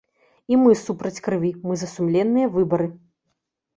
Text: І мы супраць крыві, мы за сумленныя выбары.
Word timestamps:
І 0.53 0.57
мы 0.61 0.77
супраць 0.85 1.21
крыві, 1.29 1.51
мы 1.67 1.73
за 1.81 1.91
сумленныя 1.93 2.47
выбары. 2.59 2.87